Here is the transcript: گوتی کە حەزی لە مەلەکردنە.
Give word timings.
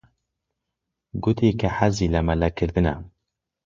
گوتی 1.23 1.49
کە 1.59 1.67
حەزی 1.77 2.11
لە 2.13 2.21
مەلەکردنە. 2.27 2.95